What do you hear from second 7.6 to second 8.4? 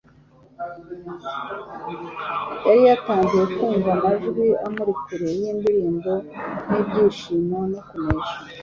no kunesha